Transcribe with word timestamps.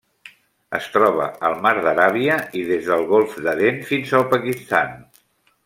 Es 0.77 0.87
troba 0.93 1.27
al 1.49 1.57
Mar 1.65 1.73
d'Aràbia 1.87 2.37
i 2.61 2.63
des 2.71 2.89
del 2.89 3.05
Golf 3.13 3.37
d'Aden 3.49 3.81
fins 3.93 4.15
al 4.21 4.27
Pakistan. 4.35 5.01